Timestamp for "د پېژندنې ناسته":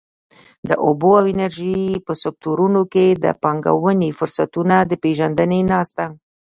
4.89-6.05